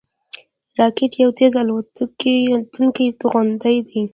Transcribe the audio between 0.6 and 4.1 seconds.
راکټ یو تېز الوتونکی توغندی دی